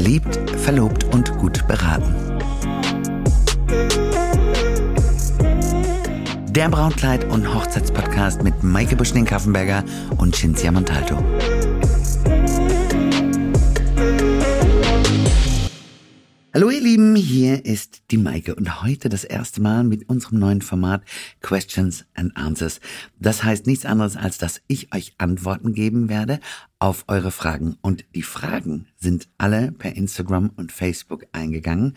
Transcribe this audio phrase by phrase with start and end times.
[0.00, 2.14] Verliebt, verlobt und gut beraten.
[6.48, 9.84] Der Brautkleid- und Hochzeitspodcast mit Maike Buschning-Kaffenberger
[10.16, 11.18] und Cinzia Montalto.
[16.52, 20.62] Hallo ihr Lieben, hier ist die Maike und heute das erste Mal mit unserem neuen
[20.62, 21.04] Format
[21.40, 22.80] Questions and Answers.
[23.20, 26.40] Das heißt nichts anderes als, dass ich euch Antworten geben werde
[26.80, 27.76] auf eure Fragen.
[27.82, 31.94] Und die Fragen sind alle per Instagram und Facebook eingegangen.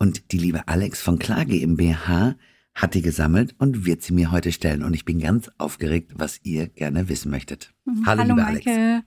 [0.00, 2.34] Und die liebe Alex von Klar GmbH
[2.74, 4.82] hat die gesammelt und wird sie mir heute stellen.
[4.82, 7.72] Und ich bin ganz aufgeregt, was ihr gerne wissen möchtet.
[7.84, 8.04] Mhm.
[8.04, 8.70] Hallo, Hallo liebe Maike.
[8.70, 9.06] Alex.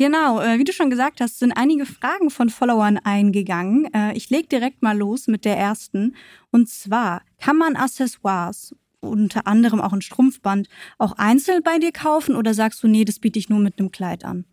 [0.00, 3.92] Genau, äh, wie du schon gesagt hast, sind einige Fragen von Followern eingegangen.
[3.92, 6.16] Äh, ich leg direkt mal los mit der ersten.
[6.50, 12.34] Und zwar, kann man Accessoires, unter anderem auch ein Strumpfband, auch einzeln bei dir kaufen
[12.34, 14.46] oder sagst du, nee, das biete ich nur mit einem Kleid an?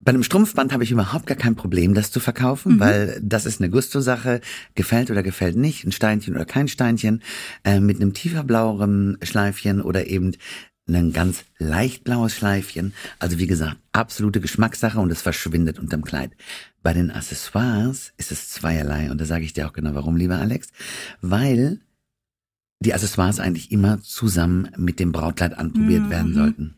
[0.00, 2.80] Bei einem Strumpfband habe ich überhaupt gar kein Problem, das zu verkaufen, mhm.
[2.80, 4.40] weil das ist eine Gusto-Sache.
[4.74, 7.22] Gefällt oder gefällt nicht, ein Steinchen oder kein Steinchen.
[7.62, 10.32] Äh, mit einem tiefer blaueren Schleifchen oder eben
[10.86, 12.92] ein ganz leicht blaues Schleifchen.
[13.18, 16.32] Also wie gesagt, absolute Geschmackssache und es verschwindet unterm Kleid.
[16.82, 20.36] Bei den Accessoires ist es zweierlei und da sage ich dir auch genau warum, lieber
[20.36, 20.68] Alex,
[21.22, 21.80] weil
[22.80, 26.10] die Accessoires eigentlich immer zusammen mit dem Brautkleid anprobiert mhm.
[26.10, 26.76] werden sollten.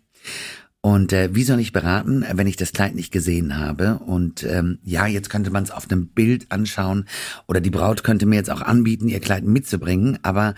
[0.80, 3.98] Und äh, wie soll ich beraten, wenn ich das Kleid nicht gesehen habe?
[3.98, 7.06] Und ähm, ja, jetzt könnte man es auf einem Bild anschauen
[7.48, 10.54] oder die Braut könnte mir jetzt auch anbieten, ihr Kleid mitzubringen, aber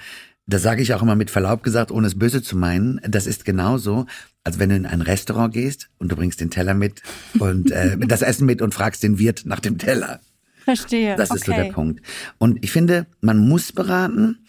[0.48, 3.00] das sage ich auch immer mit Verlaub gesagt, ohne es böse zu meinen.
[3.06, 4.06] Das ist genauso,
[4.44, 7.02] als wenn du in ein Restaurant gehst und du bringst den Teller mit
[7.38, 10.20] und äh, das Essen mit und fragst den Wirt nach dem Teller.
[10.64, 11.16] Verstehe.
[11.16, 11.38] Das okay.
[11.38, 12.00] ist so der Punkt.
[12.38, 14.46] Und ich finde, man muss beraten.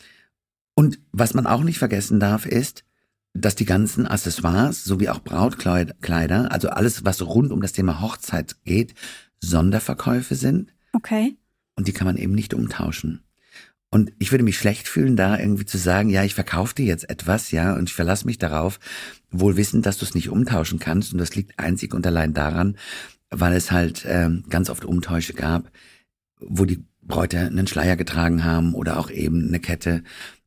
[0.74, 2.86] Und was man auch nicht vergessen darf, ist,
[3.34, 8.56] dass die ganzen Accessoires sowie auch Brautkleider, also alles, was rund um das Thema Hochzeit
[8.64, 8.94] geht,
[9.42, 10.74] Sonderverkäufe sind.
[10.94, 11.38] Okay.
[11.76, 13.22] Und die kann man eben nicht umtauschen.
[13.92, 17.10] Und ich würde mich schlecht fühlen, da irgendwie zu sagen, ja, ich verkaufe dir jetzt
[17.10, 18.80] etwas, ja, und ich verlasse mich darauf,
[19.32, 21.12] wohl wissend, dass du es nicht umtauschen kannst.
[21.12, 22.78] Und das liegt einzig und allein daran,
[23.32, 25.72] weil es halt äh, ganz oft Umtäusche gab,
[26.40, 30.04] wo die Bräute einen Schleier getragen haben oder auch eben eine Kette.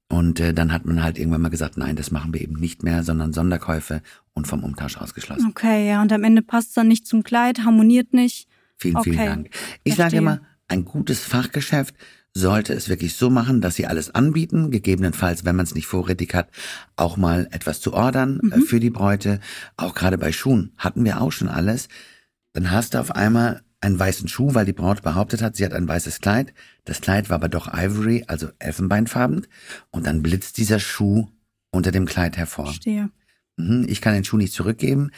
[0.09, 2.83] Und äh, dann hat man halt irgendwann mal gesagt, nein, das machen wir eben nicht
[2.85, 4.03] mehr, sondern Sonderkäufe
[4.35, 5.49] und vom Umtausch ausgeschlossen.
[5.49, 8.47] Okay, ja, und am Ende passt es dann nicht zum Kleid, harmoniert nicht.
[8.77, 9.13] Vielen, okay.
[9.13, 9.51] vielen Dank.
[9.85, 10.05] Ich Verstehe.
[10.05, 10.41] sage immer,
[10.73, 11.95] ein gutes Fachgeschäft
[12.35, 16.35] sollte es wirklich so machen, dass sie alles anbieten, gegebenenfalls, wenn man es nicht vorrätig
[16.35, 16.49] hat,
[16.97, 18.63] auch mal etwas zu ordern äh, mhm.
[18.63, 19.39] für die Bräute.
[19.77, 21.89] Auch gerade bei Schuhen hatten wir auch schon alles.
[22.55, 25.75] Dann hast du auf einmal einen weißen Schuh, weil die Braut behauptet hat, sie hat
[25.75, 26.55] ein weißes Kleid.
[26.85, 29.47] Das Kleid war aber doch Ivory, also elfenbeinfarben.
[29.91, 31.29] Und dann blitzt dieser Schuh
[31.71, 32.67] unter dem Kleid hervor.
[32.67, 33.11] Verstehe.
[33.59, 35.11] Mhm, ich kann den Schuh nicht zurückgeben.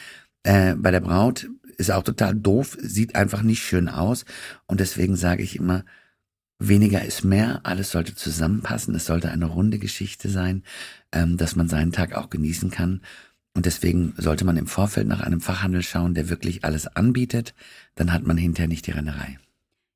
[0.43, 1.47] Äh, bei der Braut
[1.77, 4.25] ist auch total doof, sieht einfach nicht schön aus.
[4.65, 5.83] Und deswegen sage ich immer,
[6.57, 10.63] Weniger ist mehr, alles sollte zusammenpassen, es sollte eine runde Geschichte sein,
[11.11, 13.01] ähm, dass man seinen Tag auch genießen kann.
[13.53, 17.53] Und deswegen sollte man im Vorfeld nach einem Fachhandel schauen, der wirklich alles anbietet,
[17.95, 19.37] dann hat man hinterher nicht die Rennerei.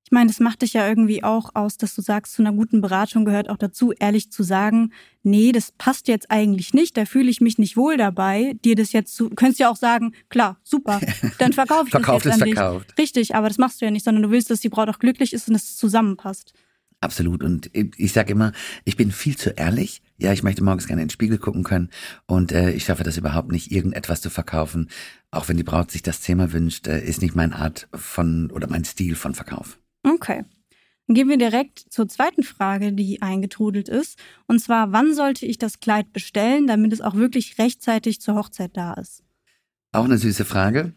[0.10, 2.82] Ich meine, das macht dich ja irgendwie auch aus, dass du sagst, zu einer guten
[2.82, 7.30] Beratung gehört auch dazu, ehrlich zu sagen, nee, das passt jetzt eigentlich nicht, da fühle
[7.30, 11.00] ich mich nicht wohl dabei, dir das jetzt zu, könntest ja auch sagen, klar, super,
[11.38, 12.90] dann verkaufe ich Verkauft das jetzt ist an verkauft.
[12.90, 12.98] dich.
[12.98, 15.32] Richtig, aber das machst du ja nicht, sondern du willst, dass die Braut auch glücklich
[15.32, 16.54] ist und dass es zusammenpasst.
[17.02, 17.44] Absolut.
[17.44, 18.52] Und ich sage immer,
[18.84, 20.02] ich bin viel zu ehrlich.
[20.18, 21.90] Ja, ich möchte morgens gerne in den Spiegel gucken können.
[22.26, 24.90] Und äh, ich schaffe das überhaupt nicht, irgendetwas zu verkaufen.
[25.32, 28.68] Auch wenn die Braut sich das Thema wünscht, äh, ist nicht meine Art von oder
[28.68, 29.80] mein Stil von Verkauf.
[30.04, 30.44] Okay.
[31.08, 34.20] Dann gehen wir direkt zur zweiten Frage, die eingetrudelt ist.
[34.46, 38.78] Und zwar, wann sollte ich das Kleid bestellen, damit es auch wirklich rechtzeitig zur Hochzeit
[38.78, 39.24] da ist?
[39.92, 40.94] Auch eine süße Frage.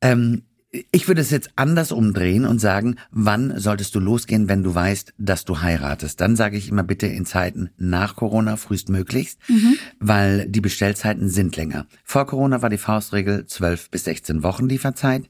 [0.00, 0.44] Ähm,
[0.90, 5.12] ich würde es jetzt anders umdrehen und sagen, wann solltest du losgehen, wenn du weißt,
[5.18, 6.18] dass du heiratest?
[6.20, 9.76] Dann sage ich immer bitte in Zeiten nach Corona frühestmöglichst, mhm.
[10.00, 11.86] weil die Bestellzeiten sind länger.
[12.04, 15.28] Vor Corona war die Faustregel 12 bis 16 Wochen Lieferzeit.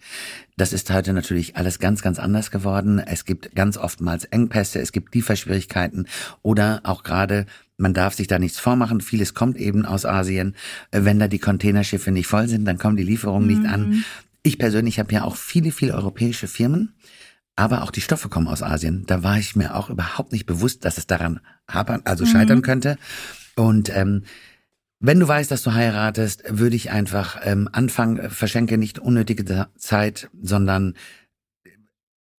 [0.57, 3.01] Das ist heute natürlich alles ganz, ganz anders geworden.
[3.01, 6.07] Es gibt ganz oftmals Engpässe, es gibt Lieferschwierigkeiten
[6.43, 7.47] oder auch gerade
[7.79, 9.01] man darf sich da nichts vormachen.
[9.01, 10.55] Vieles kommt eben aus Asien.
[10.93, 13.59] Wenn da die Containerschiffe nicht voll sind, dann kommen die Lieferungen mhm.
[13.59, 14.05] nicht an.
[14.43, 16.95] Ich persönlich habe ja auch viele, viele europäische Firmen,
[17.55, 19.05] aber auch die Stoffe kommen aus Asien.
[19.07, 21.41] Da war ich mir auch überhaupt nicht bewusst, dass es daran
[21.71, 22.63] hapern, also scheitern mhm.
[22.63, 22.99] könnte.
[23.55, 24.25] Und ähm,
[24.99, 30.31] wenn du weißt, dass du heiratest, würde ich einfach ähm, anfangen, verschenke nicht unnötige Zeit,
[30.41, 30.95] sondern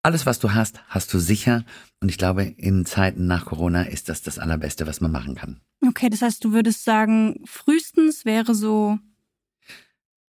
[0.01, 1.63] alles, was du hast, hast du sicher.
[2.01, 5.61] Und ich glaube, in Zeiten nach Corona ist das das Allerbeste, was man machen kann.
[5.85, 8.99] Okay, das heißt, du würdest sagen, frühestens wäre so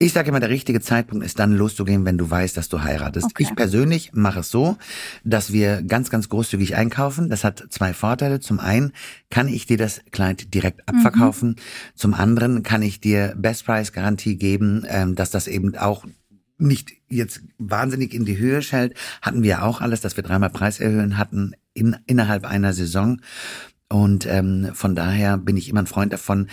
[0.02, 3.28] Ich sage immer, der richtige Zeitpunkt ist dann loszugehen, wenn du weißt, dass du heiratest.
[3.28, 3.44] Okay.
[3.44, 4.78] Ich persönlich mache es so,
[5.24, 7.30] dass wir ganz, ganz großzügig einkaufen.
[7.30, 8.40] Das hat zwei Vorteile.
[8.40, 8.94] Zum einen
[9.30, 11.50] kann ich dir das Kleid direkt abverkaufen.
[11.50, 11.56] Mhm.
[11.94, 16.04] Zum anderen kann ich dir Best Price Garantie geben, ähm, dass das eben auch
[16.58, 18.96] nicht jetzt wahnsinnig in die Höhe schellt.
[19.22, 23.22] Hatten wir auch alles, dass wir dreimal Preiserhöhen hatten in, innerhalb einer Saison.
[23.88, 26.48] Und ähm, von daher bin ich immer ein Freund davon,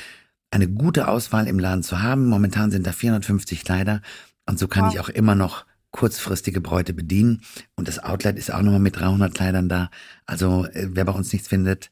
[0.51, 2.27] eine gute Auswahl im Laden zu haben.
[2.27, 4.03] Momentan sind da 450 Kleider
[4.47, 4.95] und so kann wow.
[4.95, 7.43] ich auch immer noch kurzfristige Bräute bedienen.
[7.77, 9.91] Und das Outlet ist auch nochmal mit 300 Kleidern da.
[10.27, 11.91] Also äh, wer bei uns nichts findet,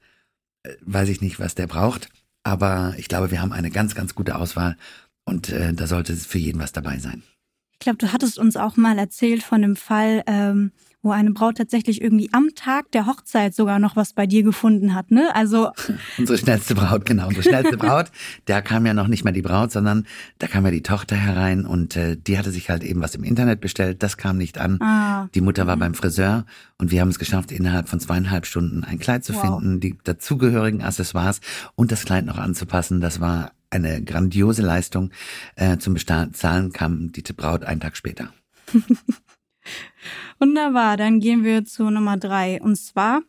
[0.63, 2.09] äh, weiß ich nicht, was der braucht.
[2.43, 4.77] Aber ich glaube, wir haben eine ganz, ganz gute Auswahl
[5.25, 7.23] und äh, da sollte für jeden was dabei sein.
[7.73, 10.73] Ich glaube, du hattest uns auch mal erzählt von dem Fall, ähm,
[11.07, 14.95] wo eine Braut tatsächlich irgendwie am Tag der Hochzeit sogar noch was bei dir gefunden
[14.95, 15.35] hat, ne?
[15.35, 15.71] Also
[16.19, 18.11] unsere schnellste Braut, genau, unsere schnellste Braut.
[18.45, 20.07] Da kam ja noch nicht mehr die Braut, sondern
[20.39, 23.25] da kam ja die Tochter herein und äh, die hatte sich halt eben was im
[23.25, 24.03] Internet bestellt.
[24.03, 24.81] Das kam nicht an.
[24.83, 25.29] Ah.
[25.35, 25.81] Die Mutter war mhm.
[25.81, 26.45] beim Friseur
[26.79, 29.43] und wir haben es geschafft, innerhalb von zweieinhalb Stunden ein Kleid zu wow.
[29.43, 31.41] finden, die dazugehörigen Accessoires
[31.77, 33.01] und das Kleid noch anzupassen.
[33.01, 35.11] Das war eine grandiose Leistung.
[35.55, 38.31] Äh, zum Bezahlen kam die Braut einen Tag später.
[40.39, 42.61] Wunderbar, dann gehen wir zu Nummer drei.
[42.61, 43.23] Und zwar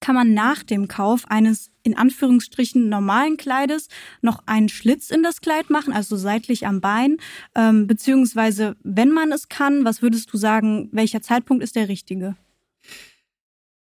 [0.00, 3.88] kann man nach dem Kauf eines in Anführungsstrichen normalen Kleides
[4.20, 7.16] noch einen Schlitz in das Kleid machen, also seitlich am Bein.
[7.54, 12.36] Ähm, beziehungsweise, wenn man es kann, was würdest du sagen, welcher Zeitpunkt ist der richtige?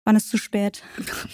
[0.04, 0.82] Wann ist zu spät?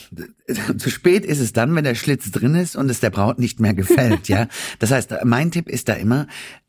[0.78, 3.60] zu spät ist es dann, wenn der Schlitz drin ist und es der Braut nicht
[3.60, 4.48] mehr gefällt, ja.
[4.78, 6.26] Das heißt, mein Tipp ist da immer,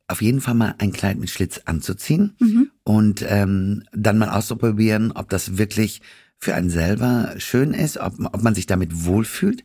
[0.09, 2.71] auf jeden Fall mal ein Kleid mit Schlitz anzuziehen mhm.
[2.83, 6.01] und ähm, dann mal auszuprobieren, ob das wirklich
[6.37, 9.63] für einen selber schön ist, ob, ob man sich damit wohlfühlt.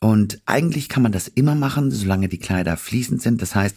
[0.00, 3.40] Und eigentlich kann man das immer machen, solange die Kleider fließend sind.
[3.40, 3.76] Das heißt,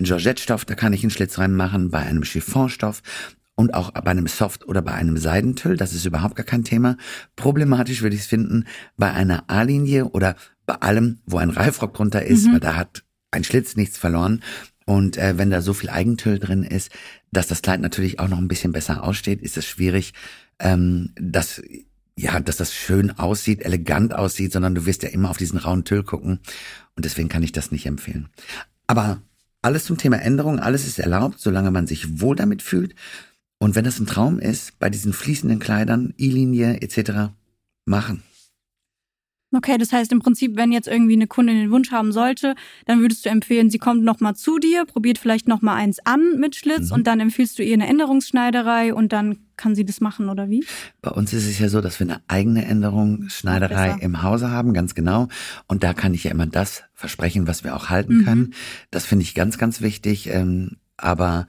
[0.00, 3.02] ein Georgette-Stoff, da kann ich einen Schlitz reinmachen, bei einem Chiffonstoff
[3.58, 6.96] und auch bei einem Soft oder bei einem Seidentüll, das ist überhaupt gar kein Thema.
[7.34, 8.66] Problematisch würde ich es finden
[8.96, 10.36] bei einer A-Linie oder
[10.66, 12.52] bei allem, wo ein Reifrock drunter ist, mhm.
[12.52, 14.42] weil da hat ein Schlitz nichts verloren.
[14.88, 16.90] Und äh, wenn da so viel Eigentüll drin ist,
[17.30, 20.14] dass das Kleid natürlich auch noch ein bisschen besser aussteht, ist es schwierig,
[20.58, 21.60] ähm, dass
[22.16, 25.84] ja, dass das schön aussieht, elegant aussieht, sondern du wirst ja immer auf diesen rauen
[25.84, 26.40] Tüll gucken.
[26.96, 28.30] Und deswegen kann ich das nicht empfehlen.
[28.86, 29.20] Aber
[29.60, 32.94] alles zum Thema Änderung, alles ist erlaubt, solange man sich wohl damit fühlt.
[33.58, 37.34] Und wenn das ein Traum ist, bei diesen fließenden Kleidern, E-Linie etc.,
[37.84, 38.22] machen.
[39.50, 42.54] Okay, das heißt im Prinzip, wenn jetzt irgendwie eine Kundin den Wunsch haben sollte,
[42.84, 46.54] dann würdest du empfehlen, sie kommt nochmal zu dir, probiert vielleicht nochmal eins an mit
[46.54, 46.96] Schlitz mhm.
[46.96, 50.64] und dann empfiehlst du ihr eine Änderungsschneiderei und dann kann sie das machen oder wie?
[51.00, 54.94] Bei uns ist es ja so, dass wir eine eigene Änderungsschneiderei im Hause haben, ganz
[54.94, 55.28] genau.
[55.66, 58.24] Und da kann ich ja immer das versprechen, was wir auch halten mhm.
[58.24, 58.54] können.
[58.90, 60.28] Das finde ich ganz, ganz wichtig.
[60.28, 61.46] Ähm, aber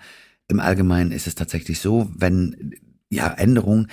[0.48, 2.74] im Allgemeinen ist es tatsächlich so, wenn
[3.10, 3.88] ja Änderungen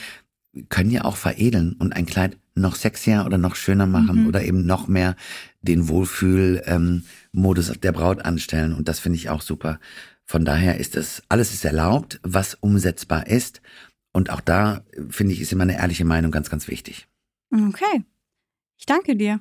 [0.68, 4.26] können ja auch veredeln und ein Kleid noch sexier oder noch schöner machen mhm.
[4.28, 5.16] oder eben noch mehr
[5.60, 8.72] den Wohlfühl-Modus ähm, der Braut anstellen.
[8.72, 9.78] Und das finde ich auch super.
[10.24, 13.60] Von daher ist das, alles ist erlaubt, was umsetzbar ist.
[14.12, 17.06] Und auch da, finde ich, ist immer eine ehrliche Meinung ganz, ganz wichtig.
[17.52, 18.04] Okay.
[18.78, 19.40] Ich danke dir.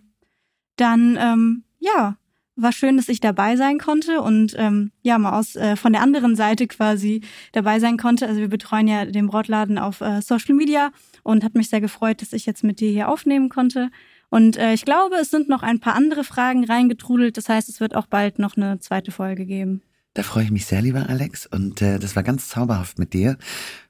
[0.75, 2.17] Dann, ähm, ja,
[2.56, 6.02] war schön, dass ich dabei sein konnte und ähm, ja mal aus äh, von der
[6.02, 7.22] anderen Seite quasi
[7.52, 8.27] dabei sein konnte.
[8.27, 10.91] Also wir betreuen ja den Brautladen auf äh, Social Media
[11.24, 13.89] und hat mich sehr gefreut, dass ich jetzt mit dir hier aufnehmen konnte.
[14.29, 17.38] Und äh, ich glaube, es sind noch ein paar andere Fragen reingetrudelt.
[17.38, 19.82] Das heißt, es wird auch bald noch eine zweite Folge geben.
[20.13, 21.46] Da freue ich mich sehr, lieber Alex.
[21.46, 23.38] Und äh, das war ganz zauberhaft mit dir.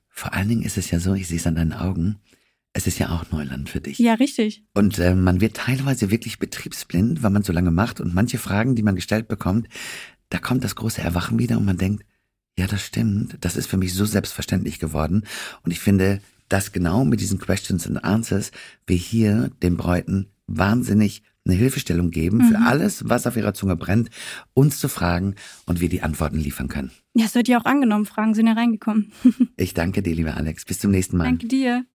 [0.10, 2.20] Vor allen Dingen ist es ja so, ich sehe es an deinen Augen,
[2.76, 4.00] es ist ja auch Neuland für dich.
[4.00, 4.62] Ja, richtig.
[4.74, 8.76] Und äh, man wird teilweise wirklich betriebsblind, weil man so lange macht und manche Fragen,
[8.76, 9.70] die man gestellt bekommt,
[10.28, 12.06] da kommt das große Erwachen wieder und man denkt,
[12.60, 15.24] ja, das stimmt, das ist für mich so selbstverständlich geworden.
[15.64, 18.52] Und ich finde, dass genau mit diesen Questions and Answers
[18.86, 22.50] wir hier den Bräuten wahnsinnig eine Hilfestellung geben mhm.
[22.50, 24.10] für alles, was auf ihrer Zunge brennt,
[24.54, 26.92] uns zu fragen und wir die Antworten liefern können.
[27.14, 28.06] Ja, es wird ja auch angenommen.
[28.06, 29.14] Fragen sind ja reingekommen.
[29.56, 30.66] ich danke dir, lieber Alex.
[30.66, 31.26] Bis zum nächsten Mal.
[31.26, 31.84] Danke dir.